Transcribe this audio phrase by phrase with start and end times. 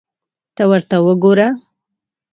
[0.55, 1.47] ته ورته وګوره!